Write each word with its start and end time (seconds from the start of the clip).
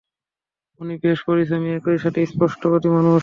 উনি 0.79 0.93
বেশ 1.03 1.19
পরিশ্রমী, 1.27 1.69
একই 1.71 1.97
সাথে 2.03 2.19
স্পষ্টবাদী 2.25 2.89
মানুষ। 2.97 3.19